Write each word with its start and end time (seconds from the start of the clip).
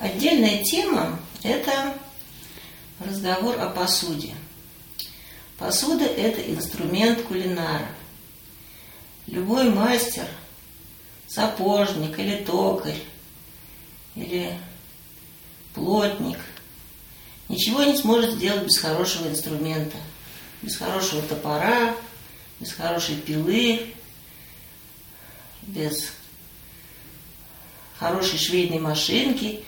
Отдельная 0.00 0.62
тема– 0.62 1.18
это 1.42 1.94
разговор 3.00 3.58
о 3.60 3.70
посуде. 3.70 4.34
Посуда– 5.58 6.04
это 6.04 6.42
инструмент 6.42 7.22
кулинара. 7.22 7.88
Любой 9.26 9.70
мастер, 9.70 10.26
сапожник 11.26 12.18
или 12.18 12.44
токарь, 12.44 13.00
или 14.14 14.58
плотник 15.74 16.38
ничего 17.48 17.82
не 17.82 17.96
сможет 17.96 18.34
сделать 18.34 18.64
без 18.64 18.78
хорошего 18.78 19.28
инструмента, 19.28 19.96
без 20.62 20.76
хорошего 20.76 21.22
топора, 21.22 21.94
без 22.60 22.72
хорошей 22.72 23.16
пилы, 23.16 23.94
без 25.62 26.12
хорошей 27.98 28.38
швейной 28.38 28.78
машинки, 28.78 29.64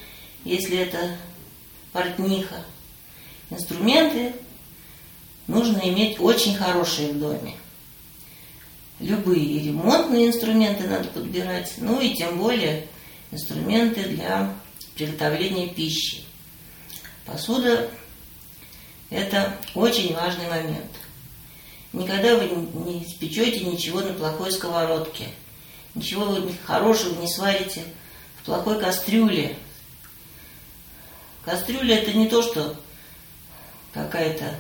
если 0.49 0.79
это 0.79 1.17
портниха. 1.93 2.65
Инструменты 3.51 4.33
нужно 5.47 5.79
иметь 5.79 6.19
очень 6.21 6.57
хорошие 6.57 7.13
в 7.13 7.19
доме. 7.19 7.55
Любые 9.01 9.61
ремонтные 9.61 10.29
инструменты 10.29 10.89
надо 10.89 11.09
подбирать, 11.09 11.75
ну 11.79 12.01
и 12.01 12.15
тем 12.15 12.39
более 12.39 12.87
инструменты 13.31 14.03
для 14.05 14.55
приготовления 14.95 15.69
пищи. 15.69 16.25
Посуда– 17.25 17.91
это 19.11 19.57
очень 19.75 20.15
важный 20.15 20.49
момент. 20.49 20.91
Никогда 21.93 22.37
вы 22.37 22.49
не 22.91 23.05
спечете 23.07 23.65
ничего 23.65 24.01
на 24.01 24.13
плохой 24.13 24.51
сковородке, 24.51 25.29
ничего 25.95 26.37
хорошего 26.65 27.21
не 27.21 27.29
сварите 27.29 27.85
в 28.41 28.45
плохой 28.47 28.81
кастрюле. 28.81 29.57
Кастрюля– 31.49 31.97
это 32.01 32.13
не 32.13 32.29
то, 32.29 32.43
что 32.43 32.77
какая-то 33.95 34.55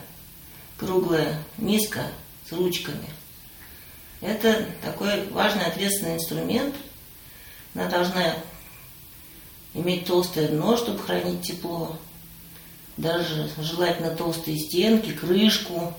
круглая 0.79 1.39
миска 1.59 2.07
с 2.49 2.53
ручками. 2.53 3.11
Это 4.23 4.65
такой 4.83 5.27
важный 5.29 5.67
ответственный 5.67 6.15
инструмент. 6.15 6.75
Она 7.75 7.91
должна 7.91 8.37
иметь 9.75 10.07
толстое 10.07 10.49
дно, 10.49 10.79
чтобы 10.79 11.01
хранить 11.01 11.43
тепло. 11.43 11.99
Даже 12.97 13.51
желательно 13.59 14.17
толстые 14.17 14.57
стенки, 14.59 15.13
крышку. 15.13 15.93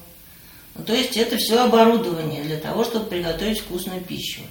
Ну, 0.73 0.83
то 0.83 0.93
есть 0.95 1.15
это 1.17 1.37
все 1.37 1.65
оборудование 1.65 2.41
для 2.41 2.57
того, 2.57 2.83
чтобы 2.83 3.05
приготовить 3.05 3.59
вкусную 3.59 4.01
пищу. 4.01 4.41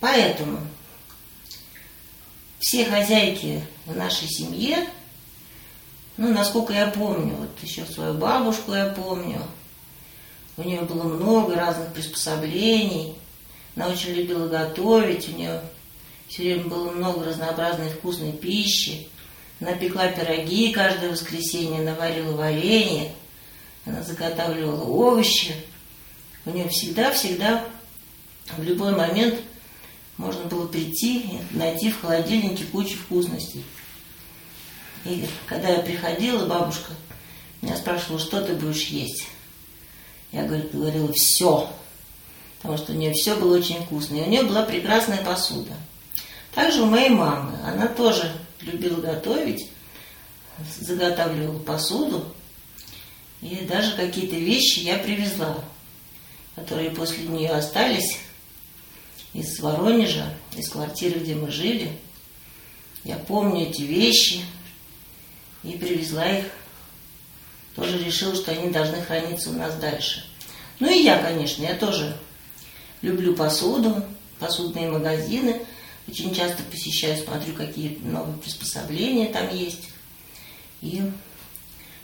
Поэтому 0.00 0.66
все 2.58 2.84
хозяйки 2.86 3.64
в 3.84 3.94
нашей 3.94 4.26
семье, 4.26 4.88
ну, 6.16 6.32
насколько 6.32 6.72
я 6.72 6.86
помню, 6.86 7.34
вот 7.36 7.50
еще 7.62 7.84
свою 7.84 8.14
бабушку 8.14 8.72
я 8.72 8.86
помню, 8.86 9.42
у 10.56 10.62
нее 10.62 10.82
было 10.82 11.04
много 11.04 11.54
разных 11.54 11.92
приспособлений, 11.92 13.14
она 13.76 13.88
очень 13.88 14.12
любила 14.12 14.48
готовить, 14.48 15.28
у 15.28 15.32
нее 15.32 15.60
все 16.28 16.42
время 16.42 16.64
было 16.64 16.90
много 16.90 17.24
разнообразной 17.24 17.90
вкусной 17.90 18.32
пищи. 18.32 19.08
Она 19.60 19.72
пекла 19.72 20.08
пироги 20.08 20.72
каждое 20.72 21.10
воскресенье, 21.10 21.82
наварила 21.82 22.32
варенье, 22.32 23.12
она 23.84 24.02
заготавливала 24.02 24.82
овощи. 24.84 25.54
У 26.44 26.50
нее 26.50 26.68
всегда-всегда 26.68 27.64
в 28.56 28.62
любой 28.62 28.94
момент 28.94 29.40
можно 30.16 30.44
было 30.44 30.66
прийти 30.66 31.20
и 31.20 31.40
найти 31.50 31.90
в 31.90 32.00
холодильнике 32.00 32.64
кучу 32.64 32.96
вкусностей. 32.96 33.64
И 35.06 35.28
когда 35.46 35.68
я 35.68 35.78
приходила, 35.80 36.46
бабушка 36.46 36.92
меня 37.62 37.76
спрашивала, 37.76 38.18
что 38.18 38.42
ты 38.42 38.54
будешь 38.54 38.86
есть. 38.86 39.26
Я 40.32 40.44
говорю, 40.44 40.68
говорила, 40.72 41.12
все. 41.14 41.70
Потому 42.58 42.78
что 42.78 42.92
у 42.92 42.96
нее 42.96 43.12
все 43.12 43.36
было 43.36 43.56
очень 43.56 43.82
вкусно. 43.84 44.16
И 44.16 44.22
у 44.22 44.28
нее 44.28 44.42
была 44.42 44.62
прекрасная 44.62 45.24
посуда. 45.24 45.72
Также 46.54 46.82
у 46.82 46.86
моей 46.86 47.10
мамы. 47.10 47.58
Она 47.64 47.86
тоже 47.86 48.32
любила 48.60 49.00
готовить, 49.00 49.68
заготавливала 50.78 51.58
посуду. 51.60 52.24
И 53.40 53.64
даже 53.68 53.94
какие-то 53.94 54.36
вещи 54.36 54.80
я 54.80 54.98
привезла, 54.98 55.56
которые 56.56 56.90
после 56.90 57.24
нее 57.26 57.50
остались 57.50 58.18
из 59.34 59.60
Воронежа, 59.60 60.32
из 60.56 60.68
квартиры, 60.68 61.20
где 61.20 61.34
мы 61.34 61.50
жили. 61.50 61.92
Я 63.04 63.16
помню 63.16 63.68
эти 63.68 63.82
вещи 63.82 64.40
и 65.66 65.76
привезла 65.76 66.26
их. 66.26 66.46
Тоже 67.74 68.02
решила, 68.02 68.34
что 68.34 68.52
они 68.52 68.70
должны 68.70 69.02
храниться 69.02 69.50
у 69.50 69.54
нас 69.54 69.74
дальше. 69.76 70.24
Ну 70.80 70.90
и 70.90 71.02
я, 71.02 71.18
конечно, 71.18 71.62
я 71.62 71.74
тоже 71.74 72.16
люблю 73.02 73.34
посуду, 73.34 74.02
посудные 74.38 74.90
магазины. 74.90 75.62
Очень 76.08 76.34
часто 76.34 76.62
посещаю, 76.64 77.16
смотрю, 77.22 77.54
какие 77.54 77.98
новые 78.02 78.38
приспособления 78.38 79.26
там 79.26 79.54
есть. 79.54 79.88
И 80.80 81.02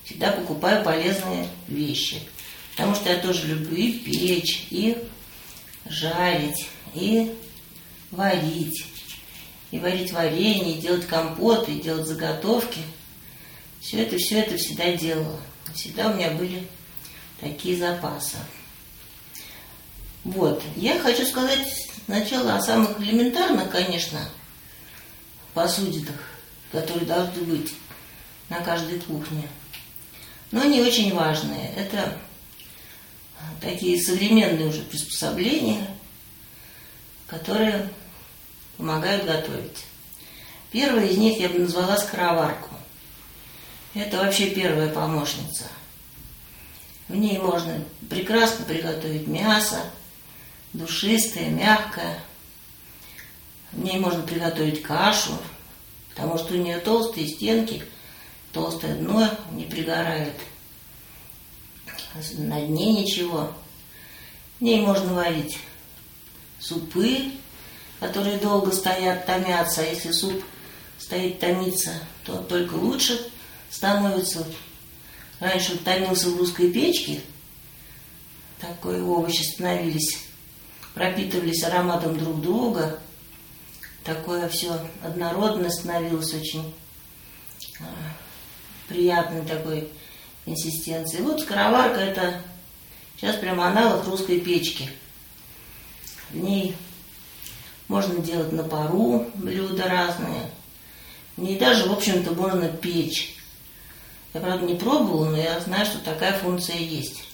всегда 0.04 0.32
покупаю 0.32 0.84
полезные 0.84 1.48
вещи. 1.68 2.20
Потому 2.72 2.94
что 2.94 3.10
я 3.10 3.18
тоже 3.18 3.46
люблю 3.46 3.76
и 3.76 3.92
печь, 3.92 4.66
и 4.70 4.96
жарить, 5.88 6.66
и 6.94 7.34
варить. 8.10 8.86
И 9.70 9.78
варить 9.78 10.12
варенье, 10.12 10.76
и 10.76 10.80
делать 10.80 11.06
компоты, 11.06 11.72
и 11.72 11.80
делать 11.80 12.06
заготовки. 12.06 12.80
Все 13.82 14.02
это, 14.02 14.16
все 14.16 14.38
это 14.38 14.56
всегда 14.56 14.92
делала. 14.92 15.40
Всегда 15.74 16.08
у 16.08 16.14
меня 16.14 16.30
были 16.30 16.68
такие 17.40 17.76
запасы. 17.76 18.36
Вот. 20.22 20.62
Я 20.76 21.00
хочу 21.00 21.26
сказать 21.26 21.66
сначала 22.04 22.54
о 22.54 22.62
самых 22.62 23.00
элементарных, 23.00 23.70
конечно, 23.70 24.20
посудинах, 25.52 26.14
которые 26.70 27.06
должны 27.06 27.42
быть 27.42 27.74
на 28.48 28.60
каждой 28.60 29.00
кухне. 29.00 29.48
Но 30.52 30.60
они 30.60 30.80
очень 30.80 31.12
важные. 31.12 31.72
Это 31.74 32.16
такие 33.60 34.00
современные 34.00 34.68
уже 34.68 34.82
приспособления, 34.82 35.88
которые 37.26 37.90
помогают 38.76 39.24
готовить. 39.24 39.86
Первая 40.70 41.08
из 41.08 41.18
них 41.18 41.40
я 41.40 41.48
бы 41.48 41.58
назвала 41.58 41.96
скороварку. 41.96 42.71
Это 43.94 44.16
вообще 44.18 44.50
первая 44.50 44.88
помощница. 44.88 45.64
В 47.08 47.14
ней 47.14 47.38
можно 47.38 47.84
прекрасно 48.08 48.64
приготовить 48.64 49.26
мясо, 49.26 49.84
душистая, 50.72 51.50
мягкая. 51.50 52.18
В 53.72 53.82
ней 53.82 53.98
можно 53.98 54.22
приготовить 54.22 54.82
кашу, 54.82 55.36
потому 56.10 56.38
что 56.38 56.54
у 56.54 56.56
нее 56.56 56.78
толстые 56.78 57.26
стенки, 57.26 57.84
толстое 58.52 58.94
дно 58.96 59.28
не 59.52 59.64
пригорает. 59.64 60.34
На 62.38 62.60
дне 62.60 63.02
ничего. 63.02 63.52
В 64.58 64.64
ней 64.64 64.80
можно 64.80 65.12
варить 65.12 65.58
супы, 66.58 67.32
которые 68.00 68.38
долго 68.38 68.72
стоят, 68.72 69.26
томятся. 69.26 69.82
А 69.82 69.84
если 69.84 70.12
суп 70.12 70.42
стоит 70.98 71.40
томиться, 71.40 71.92
то 72.24 72.38
только 72.38 72.74
лучше 72.74 73.30
становится. 73.72 74.46
Раньше 75.40 75.72
он 75.72 75.78
томился 75.78 76.30
в 76.30 76.36
русской 76.36 76.70
печке, 76.70 77.20
такой 78.60 79.02
овощи 79.02 79.42
становились 79.42 80.18
пропитывались 80.94 81.64
ароматом 81.64 82.18
друг 82.18 82.40
друга. 82.40 82.98
Такое 84.04 84.48
все 84.48 84.78
однородное 85.02 85.70
становилось 85.70 86.34
очень 86.34 86.74
а, 87.80 87.84
приятной 88.88 89.44
такой 89.44 89.88
консистенции. 90.44 91.20
Вот 91.20 91.40
скороварка 91.40 92.00
это 92.00 92.42
сейчас 93.16 93.36
прямо 93.36 93.68
аналог 93.68 94.04
русской 94.06 94.40
печки. 94.40 94.90
В 96.30 96.36
ней 96.36 96.74
можно 97.86 98.18
делать 98.18 98.52
на 98.52 98.64
пару 98.64 99.30
блюда 99.34 99.84
разные. 99.84 100.50
В 101.36 101.42
ней 101.42 101.58
даже, 101.58 101.88
в 101.88 101.92
общем-то, 101.92 102.32
можно 102.32 102.68
печь. 102.68 103.36
Я, 104.34 104.40
правда, 104.40 104.64
не 104.66 104.74
пробовала, 104.74 105.30
но 105.30 105.36
я 105.36 105.60
знаю, 105.60 105.84
что 105.84 105.98
такая 105.98 106.38
функция 106.38 106.76
есть. 106.76 107.24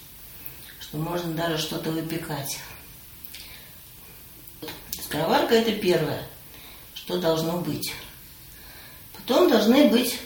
Что 0.80 0.98
можно 0.98 1.32
даже 1.32 1.58
что-то 1.58 1.90
выпекать. 1.90 2.58
Скороварка 5.02 5.54
это 5.54 5.72
первое, 5.72 6.26
что 6.94 7.18
должно 7.18 7.58
быть. 7.58 7.92
Потом 9.14 9.48
должны 9.48 9.88
быть 9.88 10.18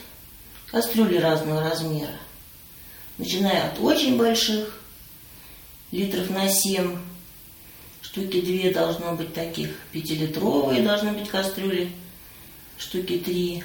кастрюли 0.67 1.17
разного 1.17 1.61
размера. 1.61 2.15
Начиная 3.17 3.69
от 3.71 3.79
очень 3.79 4.17
больших, 4.17 4.79
литров 5.91 6.31
на 6.31 6.49
7, 6.49 6.97
штуки 8.01 8.41
две 8.41 8.71
должно 8.71 9.15
быть 9.15 9.33
таких, 9.33 9.77
пятилитровые 9.91 10.81
должны 10.81 11.11
быть 11.11 11.29
кастрюли, 11.29 11.91
штуки 12.77 13.19
три, 13.19 13.63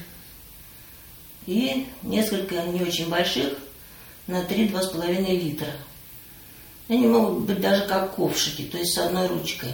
и 1.49 1.87
несколько 2.03 2.61
не 2.65 2.83
очень 2.83 3.09
больших 3.09 3.55
на 4.27 4.43
3-2,5 4.43 5.35
литра. 5.35 5.73
Они 6.89 7.07
могут 7.07 7.45
быть 7.45 7.63
даже 7.63 7.87
как 7.87 8.17
ковшики, 8.17 8.65
то 8.65 8.77
есть 8.77 8.93
с 8.93 8.99
одной 8.99 9.29
ручкой. 9.29 9.73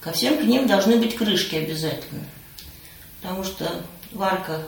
Ко 0.00 0.10
всем 0.10 0.36
к 0.36 0.42
ним 0.42 0.66
должны 0.66 0.96
быть 0.96 1.14
крышки 1.14 1.54
обязательно. 1.54 2.24
Потому 3.20 3.44
что 3.44 3.84
варка 4.10 4.66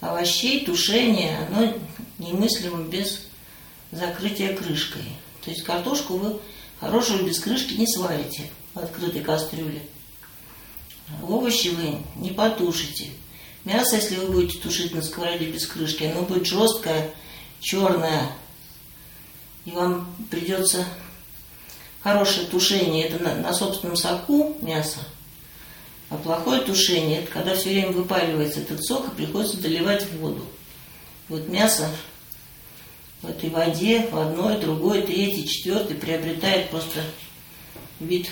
овощей, 0.00 0.66
тушение, 0.66 1.38
оно 1.46 1.72
немыслимо 2.18 2.82
без 2.82 3.28
закрытия 3.92 4.56
крышкой. 4.56 5.04
То 5.44 5.52
есть 5.52 5.62
картошку 5.62 6.16
вы 6.16 6.40
хорошую 6.80 7.24
без 7.24 7.38
крышки 7.38 7.74
не 7.74 7.86
сварите 7.86 8.50
в 8.74 8.80
открытой 8.80 9.22
кастрюле. 9.22 9.82
Овощи 11.22 11.68
вы 11.68 11.98
не 12.16 12.32
потушите. 12.32 13.10
Мясо, 13.66 13.96
если 13.96 14.14
вы 14.14 14.32
будете 14.32 14.60
тушить 14.60 14.94
на 14.94 15.02
сковороде 15.02 15.50
без 15.50 15.66
крышки, 15.66 16.04
оно 16.04 16.22
будет 16.22 16.46
жесткое, 16.46 17.12
черное. 17.58 18.30
И 19.64 19.72
вам 19.72 20.14
придется 20.30 20.84
хорошее 22.00 22.46
тушение, 22.46 23.08
это 23.08 23.20
на, 23.20 23.34
на 23.34 23.52
собственном 23.52 23.96
соку 23.96 24.56
мясо. 24.62 25.00
А 26.10 26.16
плохое 26.16 26.60
тушение, 26.60 27.22
это 27.22 27.32
когда 27.32 27.56
все 27.56 27.70
время 27.70 27.90
выпаливается 27.90 28.60
этот 28.60 28.84
сок 28.84 29.08
и 29.08 29.16
приходится 29.16 29.60
доливать 29.60 30.04
в 30.04 30.18
воду. 30.18 30.46
Вот 31.28 31.48
мясо 31.48 31.90
в 33.20 33.28
этой 33.28 33.50
воде, 33.50 34.06
в 34.12 34.16
одной, 34.16 34.60
другой, 34.60 35.02
третьей, 35.02 35.44
четвертой 35.44 35.96
приобретает 35.96 36.70
просто 36.70 37.02
вид 37.98 38.30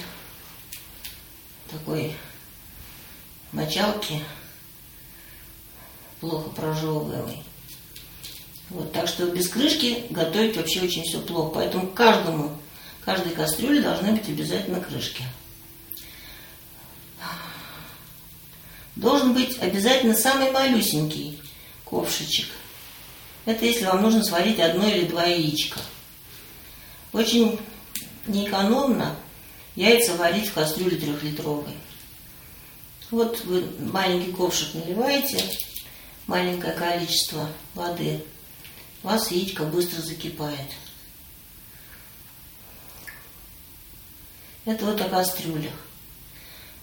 такой 1.69 2.15
мочалки, 3.51 4.21
плохо 6.25 6.51
прожевываемый. 6.51 7.43
Вот, 8.71 8.93
так 8.93 9.09
что 9.09 9.27
без 9.27 9.49
крышки 9.49 10.05
готовить 10.11 10.57
вообще 10.57 10.81
очень 10.81 11.05
все 11.05 11.21
плохо. 11.21 11.57
Поэтому 11.57 11.89
каждому, 11.89 12.57
каждой 13.05 13.33
кастрюле 13.33 13.81
должны 13.81 14.13
быть 14.13 14.29
обязательно 14.29 14.81
крышки. 14.81 15.25
Должен 18.97 19.35
быть 19.35 19.59
обязательно 19.59 20.15
самый 20.15 20.51
малюсенький 20.51 21.41
ковшичек– 21.85 22.47
это 23.45 23.67
если 23.67 23.85
вам 23.85 24.03
нужно 24.03 24.25
сварить 24.25 24.59
одно 24.59 24.89
или 24.89 25.07
два 25.07 25.25
яичка. 25.25 25.81
Очень 27.13 27.61
неэкономно 28.27 29.17
яйца 29.77 30.15
варить 30.15 30.49
в 30.49 30.55
кастрюле 30.55 30.97
трехлитровой. 30.97 31.75
Вот 33.11 33.45
вы 33.45 33.65
маленький 33.79 34.33
ковшик 34.33 34.75
наливаете, 34.75 35.45
маленькое 36.27 36.73
количество 36.73 37.49
воды, 37.75 38.23
у 39.03 39.09
вас 39.09 39.31
яичко 39.31 39.65
быстро 39.65 40.01
закипает. 40.01 40.71
Это 44.65 44.85
вот 44.87 45.01
о 45.01 45.09
кастрюлях. 45.09 45.75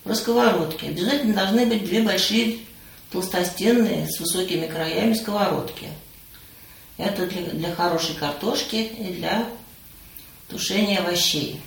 Про 0.04 0.16
сковородки. 0.16 0.86
Обязательно 0.86 1.34
должны 1.34 1.66
быть 1.66 1.86
две 1.86 2.02
большие 2.02 2.60
толстостенные 3.12 4.08
с 4.10 4.20
высокими 4.20 4.68
краями 4.68 5.14
сковородки– 5.14 5.90
это 7.02 7.26
для, 7.26 7.42
для 7.42 7.76
хорошей 7.76 8.14
картошки 8.16 8.76
и 8.76 9.14
для 9.14 9.50
тушения 10.48 11.00
овощей. 11.00 11.60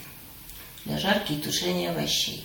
Для 0.84 0.98
жарки 0.98 1.32
и 1.32 1.40
тушения 1.40 1.90
овощей. 1.90 2.44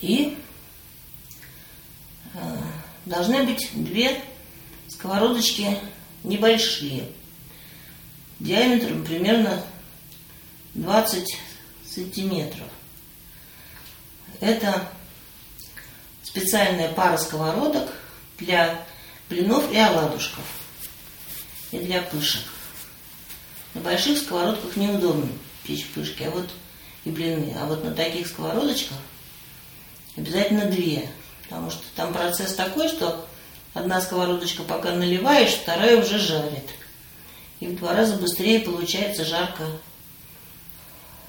И 0.00 0.36
должны 3.04 3.44
быть 3.44 3.70
две 3.72 4.22
сковородочки 4.88 5.78
небольшие, 6.22 7.08
диаметром 8.38 9.04
примерно 9.04 9.64
20 10.74 11.36
сантиметров. 11.86 12.66
Это 14.40 14.88
специальная 16.22 16.92
пара 16.92 17.16
сковородок 17.18 17.92
для 18.38 18.84
блинов 19.28 19.70
и 19.72 19.78
оладушков. 19.78 20.44
И 21.72 21.78
для 21.78 22.02
пышек. 22.02 22.42
На 23.74 23.80
больших 23.80 24.18
сковородках 24.18 24.76
неудобно 24.76 25.28
печь 25.62 25.86
пышки, 25.88 26.24
а 26.24 26.30
вот 26.30 26.50
и 27.04 27.10
блины. 27.10 27.54
А 27.56 27.66
вот 27.66 27.84
на 27.84 27.92
таких 27.92 28.26
сковородочках 28.26 28.96
обязательно 30.16 30.66
две. 30.66 31.08
Потому 31.50 31.70
что 31.70 31.82
там 31.94 32.14
процесс 32.14 32.54
такой, 32.54 32.88
что 32.88 33.26
одна 33.74 34.00
сковородочка 34.00 34.62
пока 34.62 34.92
наливаешь, 34.92 35.50
вторая 35.50 36.00
уже 36.00 36.18
жарит. 36.18 36.70
И 37.60 37.66
в 37.66 37.76
два 37.76 37.94
раза 37.94 38.16
быстрее 38.16 38.60
получается 38.60 39.26
жарко. 39.26 39.64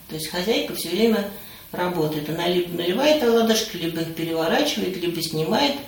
То 0.08 0.16
есть 0.16 0.30
хозяйка 0.30 0.74
все 0.76 0.90
время 0.90 1.30
работает. 1.74 2.30
Она 2.30 2.48
либо 2.48 2.74
наливает 2.78 3.22
оладушки, 3.22 3.76
либо 3.76 4.02
их 4.02 4.16
переворачивает, 4.16 4.96
либо 4.96 5.22
снимает– 5.22 5.76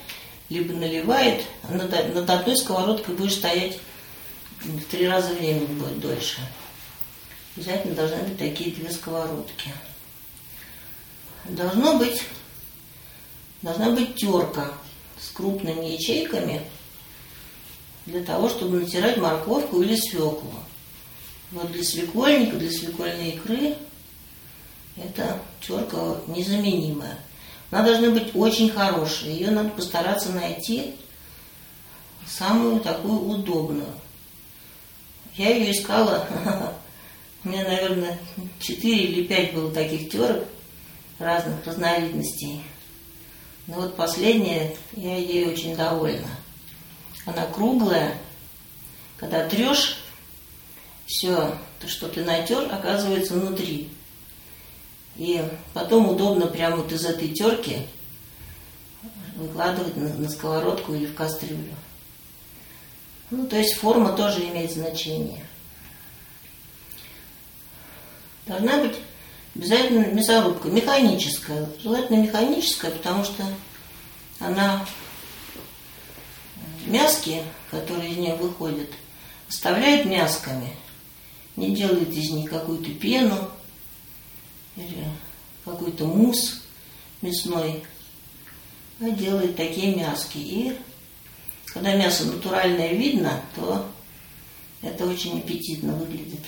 либо 0.53 0.73
наливает, 0.73 1.45
над, 1.69 2.13
над 2.13 2.29
одной 2.29 2.55
сковородкой 2.57 3.15
будешь 3.15 3.35
стоять 3.35 3.79
в 4.61 4.81
три 4.83 5.07
раза 5.07 5.33
времени 5.33 5.65
будет 5.65 5.99
дольше. 5.99 6.39
Обязательно 7.55 7.95
должны 7.95 8.17
быть 8.23 8.37
такие 8.37 8.71
две 8.71 8.91
сковородки. 8.91 9.71
Должно 11.45 11.97
быть, 11.97 12.23
должна 13.63 13.89
быть 13.91 14.15
терка 14.15 14.71
с 15.19 15.31
крупными 15.31 15.85
ячейками 15.85 16.61
для 18.05 18.23
того, 18.23 18.49
чтобы 18.49 18.81
натирать 18.81 19.17
морковку 19.17 19.81
или 19.81 19.95
свеклу. 19.95 20.53
Вот 21.51 21.71
для 21.71 21.83
свекольника, 21.83 22.57
для 22.57 22.69
свекольной 22.69 23.31
икры 23.31 23.75
эта 24.97 25.39
терка 25.61 26.17
незаменимая. 26.27 27.17
Она 27.71 27.83
должна 27.83 28.11
быть 28.11 28.35
очень 28.35 28.69
хорошая. 28.69 29.31
Ее 29.31 29.49
надо 29.49 29.69
постараться 29.69 30.31
найти 30.31 30.95
самую 32.27 32.81
такую 32.81 33.19
удобную. 33.21 33.87
Я 35.35 35.55
ее 35.55 35.71
искала, 35.71 36.27
у 37.43 37.49
меня, 37.49 37.63
наверное, 37.63 38.19
4 38.59 38.95
или 38.95 39.23
5 39.23 39.53
было 39.55 39.71
таких 39.71 40.11
терок 40.11 40.43
разных 41.17 41.65
разновидностей. 41.65 42.61
Но 43.67 43.75
вот 43.75 43.95
последняя, 43.95 44.75
я 44.93 45.17
ей 45.17 45.47
очень 45.47 45.75
довольна. 45.75 46.29
Она 47.25 47.45
круглая, 47.45 48.17
когда 49.17 49.47
трешь, 49.47 49.97
все, 51.05 51.57
то, 51.79 51.87
что 51.87 52.07
ты 52.09 52.23
натер, 52.23 52.73
оказывается 52.73 53.35
внутри. 53.35 53.89
И 55.15 55.43
потом 55.73 56.09
удобно 56.09 56.47
прямо 56.47 56.77
вот 56.77 56.91
из 56.91 57.05
этой 57.05 57.29
терки 57.29 57.87
выкладывать 59.35 59.95
на, 59.95 60.09
на 60.13 60.29
сковородку 60.29 60.93
или 60.93 61.05
в 61.05 61.15
кастрюлю. 61.15 61.75
Ну, 63.29 63.47
то 63.47 63.57
есть 63.57 63.75
форма 63.75 64.13
тоже 64.13 64.43
имеет 64.47 64.71
значение. 64.71 65.45
Должна 68.45 68.77
быть 68.83 68.97
обязательно 69.55 70.07
мясорубка, 70.07 70.69
механическая. 70.69 71.69
Желательно 71.81 72.23
механическая, 72.23 72.91
потому 72.91 73.23
что 73.23 73.43
она 74.39 74.85
мяски, 76.85 77.41
которые 77.71 78.11
из 78.11 78.17
нее 78.17 78.35
выходят, 78.35 78.89
оставляет 79.47 80.05
мясками. 80.05 80.75
Не 81.55 81.75
делает 81.75 82.09
из 82.09 82.31
них 82.31 82.49
какую-то 82.49 82.89
пену, 82.91 83.49
или 84.75 85.05
какой-то 85.65 86.05
мусс 86.05 86.61
мясной, 87.21 87.83
а 88.99 89.09
делает 89.09 89.55
такие 89.55 89.95
мяски. 89.95 90.37
И 90.37 90.77
когда 91.67 91.95
мясо 91.95 92.25
натуральное 92.25 92.93
видно, 92.93 93.41
то 93.55 93.87
это 94.81 95.05
очень 95.05 95.39
аппетитно 95.39 95.93
выглядит. 95.93 96.41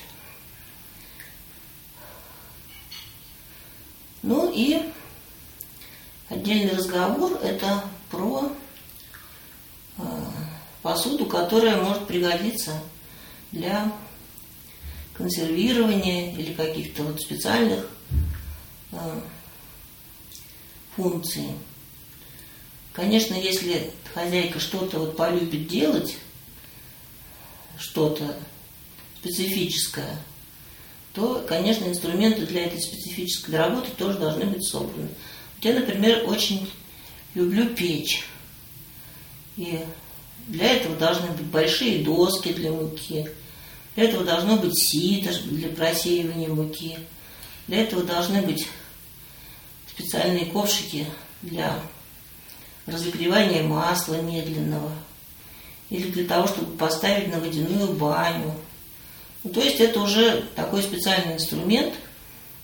Ну 4.26 4.52
и 4.54 4.82
отдельный 6.30 6.76
разговор 6.76 7.40
это 7.42 7.84
про 8.12 8.52
э, 9.98 10.04
посуду, 10.82 11.26
которая 11.26 11.82
может 11.82 12.06
пригодиться 12.08 12.82
для 13.52 13.92
консервирования 15.14 16.36
или 16.36 16.54
каких-то 16.54 17.04
вот 17.04 17.22
специальных 17.22 17.88
Э, 18.96 19.22
функции. 20.96 21.52
Конечно, 22.94 23.36
если 23.36 23.92
хозяйка 24.14 24.62
что-то 24.62 25.00
вот 25.00 25.18
полюбит 25.18 25.68
делать, 25.68 26.16
что-то 27.78 28.38
специфическое, 29.20 30.18
то, 31.16 31.44
конечно, 31.48 31.86
инструменты 31.86 32.46
для 32.46 32.66
этой 32.66 32.82
специфической 32.82 33.56
работы 33.56 33.90
тоже 33.98 34.20
должны 34.20 34.46
быть 34.46 34.68
собраны. 34.68 35.08
Я, 35.62 35.74
например, 35.74 36.26
очень 36.28 36.70
люблю 37.34 37.70
печь. 37.70 38.26
И 39.56 39.80
для 40.48 40.74
этого 40.74 40.96
должны 40.98 41.32
быть 41.32 41.46
большие 41.46 42.04
доски 42.04 42.52
для 42.54 42.72
муки. 42.72 43.30
Для 43.96 44.04
этого 44.04 44.26
должно 44.26 44.58
быть 44.58 44.78
сито 44.78 45.34
для 45.46 45.70
просеивания 45.70 46.50
муки. 46.50 46.98
Для 47.68 47.84
этого 47.84 48.04
должны 48.04 48.42
быть 48.42 48.68
специальные 49.90 50.48
ковшики 50.48 51.08
для 51.42 51.80
разогревания 52.86 53.64
масла 53.64 54.22
медленного. 54.22 54.92
Или 55.90 56.12
для 56.12 56.26
того, 56.26 56.48
чтобы 56.48 56.78
поставить 56.78 57.32
на 57.32 57.40
водяную 57.40 57.94
баню. 57.94 58.54
Ну, 59.46 59.52
то 59.52 59.62
есть 59.62 59.80
это 59.80 60.02
уже 60.02 60.44
такой 60.56 60.82
специальный 60.82 61.36
инструмент, 61.36 61.94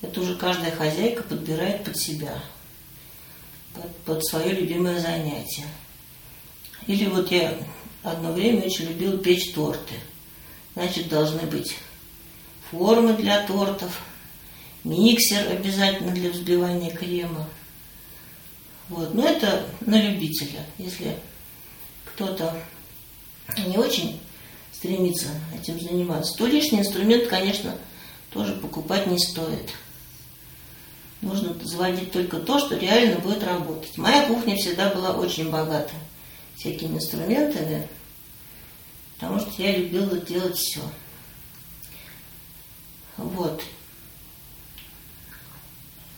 это 0.01 0.19
уже 0.19 0.35
каждая 0.35 0.71
хозяйка 0.71 1.21
подбирает 1.21 1.83
под 1.83 1.95
себя, 1.95 2.41
под, 3.75 3.95
под 3.97 4.25
свое 4.25 4.51
любимое 4.51 4.99
занятие. 4.99 5.67
Или 6.87 7.05
вот 7.05 7.31
я 7.31 7.55
одно 8.01 8.31
время 8.31 8.63
очень 8.63 8.87
любила 8.87 9.15
печь 9.19 9.53
торты. 9.53 9.93
Значит, 10.73 11.07
должны 11.07 11.43
быть 11.43 11.75
формы 12.71 13.13
для 13.13 13.45
тортов, 13.45 14.01
миксер 14.83 15.51
обязательно 15.51 16.11
для 16.11 16.31
взбивания 16.31 16.89
крема. 16.89 17.47
Вот. 18.89 19.13
Но 19.13 19.27
это 19.27 19.67
на 19.81 20.01
любителя. 20.01 20.65
Если 20.79 21.15
кто-то 22.05 22.59
не 23.67 23.77
очень 23.77 24.19
стремится 24.81 25.27
этим 25.53 25.79
заниматься, 25.79 26.35
то 26.35 26.47
лишний 26.47 26.79
инструмент, 26.79 27.27
конечно, 27.27 27.77
тоже 28.31 28.53
покупать 28.53 29.05
не 29.05 29.19
стоит. 29.19 29.69
Нужно 31.21 31.53
заводить 31.63 32.11
только 32.11 32.39
то, 32.39 32.57
что 32.57 32.75
реально 32.77 33.19
будет 33.19 33.43
работать. 33.43 33.95
Моя 33.99 34.25
кухня 34.25 34.55
всегда 34.55 34.91
была 34.91 35.11
очень 35.11 35.51
богата 35.51 35.93
всякими 36.57 36.95
инструментами, 36.95 37.87
потому 39.19 39.39
что 39.39 39.61
я 39.61 39.77
любила 39.77 40.17
делать 40.17 40.57
все. 40.57 40.81
Вот. 43.17 43.61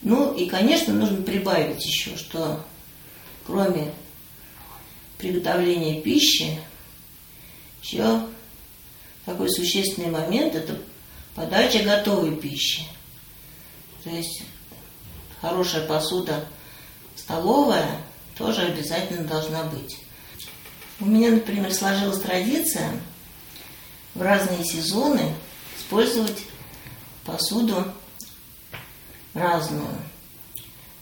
Ну 0.04 0.34
и, 0.36 0.46
конечно, 0.46 0.94
нужно 0.94 1.22
прибавить 1.22 1.86
еще, 1.86 2.16
что 2.16 2.66
кроме 3.46 3.92
приготовления 5.18 6.00
пищи, 6.00 6.58
еще 7.82 8.26
такой 9.26 9.50
существенный 9.50 10.10
момент– 10.10 10.56
это 10.56 10.78
подача 11.36 11.80
готовой 11.84 12.36
пищи. 12.36 12.84
То 14.04 14.10
есть 14.10 14.44
хорошая 15.42 15.88
посуда 15.88 16.46
столовая 17.16 18.02
тоже 18.38 18.62
обязательно 18.62 19.24
должна 19.24 19.64
быть. 19.64 19.98
У 21.00 21.06
меня, 21.06 21.32
например, 21.32 21.74
сложилась 21.74 22.20
традиция 22.20 22.92
в 24.14 24.22
разные 24.22 24.64
сезоны 24.64 25.34
использовать 25.78 26.44
посуду 27.26 27.86
разную. 29.34 29.96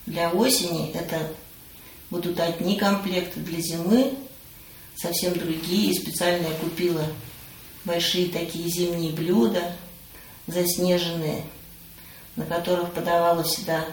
Для 0.05 0.29
осени 0.29 0.91
это 0.91 1.31
будут 2.09 2.39
одни 2.39 2.77
комплекты, 2.77 3.39
для 3.39 3.59
зимы 3.61 4.13
совсем 4.95 5.33
другие. 5.33 5.93
Специально 5.93 6.47
я 6.47 6.53
купила 6.55 7.05
большие 7.85 8.29
такие 8.29 8.69
зимние 8.69 9.11
блюда, 9.11 9.75
заснеженные, 10.47 11.43
на 12.35 12.45
которых 12.45 12.93
подавала 12.93 13.43
всегда 13.43 13.85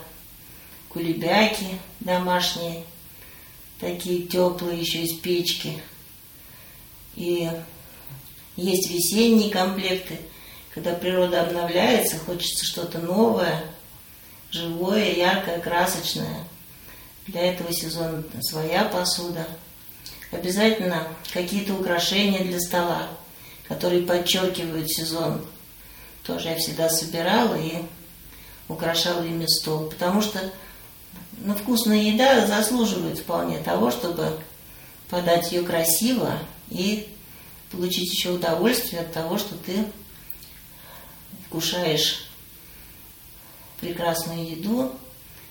кулебяки 0.89 1.79
домашние, 2.01 2.85
такие 3.81 4.23
теплые 4.23 4.81
еще 4.81 5.03
из 5.03 5.15
печки. 5.19 5.81
И 7.15 7.51
есть 8.57 8.91
весенние 8.91 9.51
комплекты, 9.51 10.19
когда 10.75 10.93
природа 10.95 11.43
обновляется, 11.43 12.19
хочется 12.19 12.65
что-то 12.65 12.99
новое, 12.99 13.65
живое, 14.51 15.13
яркое, 15.15 15.61
красочное. 15.61 16.45
Для 17.27 17.53
этого 17.53 17.73
сезона 17.73 18.23
своя 18.41 18.85
посуда. 18.85 19.47
Обязательно 20.31 21.09
какие-то 21.33 21.75
украшения 21.75 22.45
для 22.45 22.59
стола, 22.59 23.09
которые 23.69 24.03
подчеркивают 24.03 24.91
сезон. 24.91 25.45
Тоже 26.25 26.49
я 26.49 26.57
всегда 26.57 26.89
собирала 26.89 27.55
и 27.55 27.83
украшала 28.69 29.23
ими 29.23 29.47
стол. 29.47 29.89
Потому 29.89 30.21
что 30.23 30.41
но 31.41 31.55
вкусная 31.55 32.03
еда 32.03 32.47
заслуживает 32.47 33.19
вполне 33.19 33.59
того, 33.59 33.91
чтобы 33.91 34.33
подать 35.09 35.53
ее 35.53 35.63
красиво 35.63 36.39
и 36.69 37.09
получить 37.71 38.13
еще 38.13 38.31
удовольствие 38.31 39.03
от 39.03 39.13
того, 39.13 39.39
что 39.39 39.55
ты 39.55 39.85
вкушаешь 41.47 42.29
прекрасную 43.81 44.51
еду, 44.51 44.93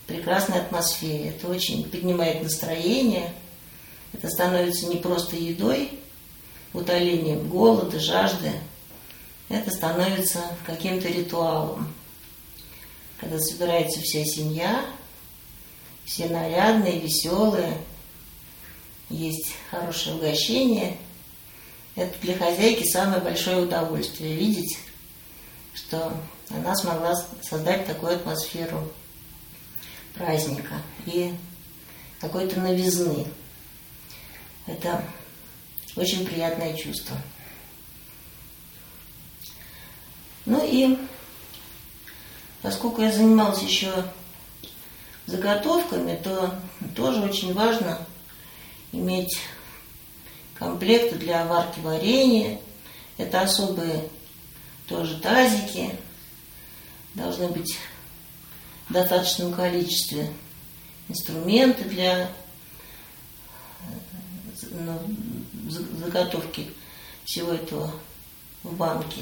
прекрасной 0.08 0.60
атмосфере. 0.60 1.30
Это 1.30 1.48
очень 1.48 1.90
поднимает 1.90 2.44
настроение. 2.44 3.34
Это 4.14 4.30
становится 4.30 4.88
не 4.88 4.98
просто 4.98 5.36
едой, 5.36 6.00
утолением 6.78 7.48
голода, 7.50 8.00
жажды. 8.00 8.52
Это 9.50 9.72
становится 9.72 10.42
каким-то 10.66 11.08
ритуалом. 11.08 11.94
Когда 13.20 13.40
собирается 13.40 14.00
вся 14.02 14.24
семья, 14.26 14.86
все 16.06 16.28
нарядные, 16.28 17.00
веселые, 17.00 17.78
есть 19.10 19.54
хорошее 19.72 20.16
угощение. 20.16 20.98
Это 21.96 22.18
для 22.22 22.38
хозяйки 22.38 22.88
самое 22.88 23.22
большое 23.22 23.64
удовольствие 23.64 24.36
видеть, 24.36 24.78
что 25.74 26.14
она 26.50 26.76
смогла 26.76 27.16
создать 27.42 27.86
такую 27.88 28.16
атмосферу 28.16 28.92
праздника 30.14 30.76
и 31.06 31.34
какой-то 32.20 32.60
новизны. 32.60 33.26
Это 34.66 35.04
очень 35.98 36.26
приятное 36.26 36.76
чувство. 36.76 37.18
Ну 40.46 40.64
и 40.64 40.98
поскольку 42.62 43.02
я 43.02 43.12
занималась 43.12 43.62
еще 43.62 43.92
заготовками, 45.26 46.16
то 46.24 46.58
тоже 46.96 47.22
очень 47.22 47.54
важно 47.54 48.00
иметь 48.92 49.40
комплекты 50.54 51.16
для 51.16 51.46
варки 51.46 51.80
варенья. 51.80 52.60
Это 53.18 53.42
особые 53.42 54.08
тоже 54.88 55.20
тазики. 55.20 55.92
Должны 57.16 57.48
быть 57.48 57.78
в 58.88 58.94
достаточном 58.94 59.52
количестве 59.54 60.32
инструменты 61.10 61.84
для 61.86 62.30
ну, 64.72 65.00
заготовки 65.70 66.68
всего 67.26 67.54
этого 67.54 67.92
в 68.64 68.76
банке. 68.76 69.22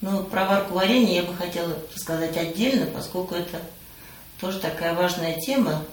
Но 0.00 0.22
про 0.24 0.44
варку 0.44 0.74
варенья 0.74 1.14
я 1.14 1.22
бы 1.22 1.34
хотела 1.34 1.76
рассказать 1.94 2.36
отдельно, 2.36 2.86
поскольку 2.86 3.34
это 3.34 3.60
тоже 4.40 4.58
такая 4.58 4.94
важная 4.94 5.40
тема. 5.40 5.84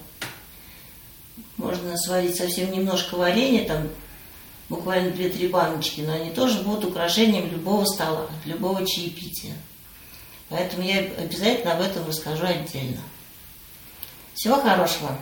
Можно 1.56 1.96
сварить 1.96 2.36
совсем 2.36 2.70
немножко 2.70 3.16
варенья, 3.16 3.66
там 3.66 3.88
буквально 4.68 5.08
2-3 5.10 5.48
баночки, 5.50 6.00
но 6.02 6.14
они 6.14 6.30
тоже 6.30 6.62
будут 6.62 6.84
украшением 6.84 7.50
любого 7.50 7.84
стола, 7.84 8.28
любого 8.44 8.86
чаепития. 8.86 9.54
Поэтому 10.48 10.82
я 10.82 10.98
обязательно 10.98 11.72
об 11.74 11.80
этом 11.80 12.06
расскажу 12.06 12.46
отдельно. 12.46 13.00
Всего 14.34 14.60
хорошего! 14.60 15.18